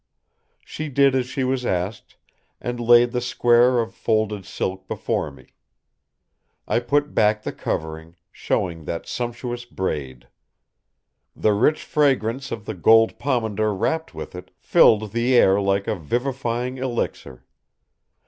She 0.65 0.89
did 0.89 1.13
as 1.13 1.27
she 1.27 1.43
was 1.43 1.63
asked 1.63 2.17
and 2.59 2.79
laid 2.79 3.11
the 3.11 3.21
square 3.21 3.77
of 3.79 3.93
folded 3.93 4.47
silk 4.47 4.87
before 4.87 5.29
me. 5.29 5.49
I 6.67 6.79
put 6.79 7.13
back 7.13 7.43
the 7.43 7.51
covering, 7.51 8.15
showing 8.31 8.85
that 8.85 9.05
sumptuous 9.05 9.63
braid. 9.65 10.27
The 11.35 11.53
rich 11.53 11.83
fragrance 11.83 12.51
of 12.51 12.65
the 12.65 12.73
gold 12.73 13.19
pomander 13.19 13.75
wrapped 13.75 14.15
with 14.15 14.33
it 14.33 14.49
filled 14.57 15.11
the 15.11 15.35
air 15.35 15.61
like 15.61 15.85
a 15.85 15.95
vivifying 15.95 16.79
elixir. 16.79 17.45